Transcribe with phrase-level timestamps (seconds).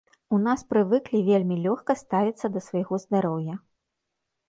[0.35, 3.53] У нас прывыклі вельмі лёгка ставіцца да свайго здароўя.